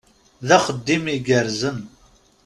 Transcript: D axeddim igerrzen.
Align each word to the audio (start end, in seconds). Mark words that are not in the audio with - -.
D 0.47 0.49
axeddim 0.57 1.05
igerrzen. 1.15 1.79